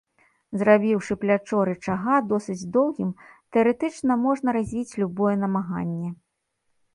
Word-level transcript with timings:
Зрабіўшы 0.59 1.17
плячо 1.23 1.59
рычага 1.69 2.15
досыць 2.31 2.69
доўгім, 2.77 3.11
тэарэтычна, 3.59 4.17
можна 4.25 4.57
развіць 4.59 4.97
любое 5.05 5.35
намаганне. 5.45 6.09